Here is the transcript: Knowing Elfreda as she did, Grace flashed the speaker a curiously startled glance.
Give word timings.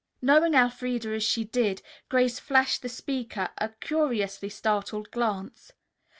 Knowing 0.19 0.55
Elfreda 0.55 1.13
as 1.13 1.23
she 1.23 1.43
did, 1.43 1.83
Grace 2.09 2.39
flashed 2.39 2.81
the 2.81 2.89
speaker 2.89 3.49
a 3.59 3.69
curiously 3.69 4.49
startled 4.49 5.11
glance. 5.11 5.73